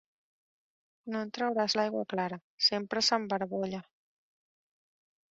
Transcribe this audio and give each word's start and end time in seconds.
No 1.15 1.19
en 1.25 1.33
trauràs 1.37 1.75
l'aigua 1.79 2.01
clara: 2.13 2.39
sempre 2.69 3.03
s'embarbolla! 3.09 3.83